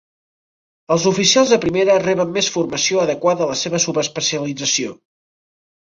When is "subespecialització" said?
3.87-4.95